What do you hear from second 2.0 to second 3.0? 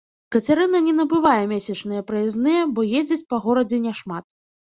праязныя, бо